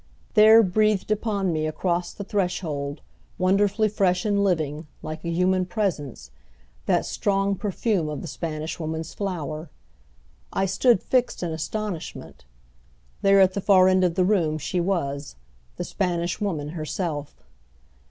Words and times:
There 0.33 0.63
breathed 0.63 1.11
upon 1.11 1.53
me 1.53 1.67
across 1.67 2.11
the 2.11 2.23
threshold, 2.23 3.01
wonderfully 3.37 3.87
fresh 3.87 4.25
and 4.25 4.43
living, 4.43 4.87
like 5.03 5.23
a 5.23 5.29
human 5.29 5.67
presence, 5.67 6.31
that 6.87 7.05
strong 7.05 7.53
perfume 7.55 8.09
of 8.09 8.21
the 8.23 8.27
Spanish 8.27 8.79
Woman's 8.79 9.13
flower. 9.13 9.69
I 10.51 10.65
stood 10.65 11.03
fixed 11.03 11.43
in 11.43 11.51
astonishment. 11.51 12.45
There 13.21 13.41
at 13.41 13.53
the 13.53 13.61
far 13.61 13.87
end 13.87 14.03
of 14.03 14.15
the 14.15 14.25
room 14.25 14.57
she 14.57 14.79
was, 14.81 15.35
the 15.75 15.83
Spanish 15.83 16.41
Woman 16.41 16.69
herself. 16.69 17.35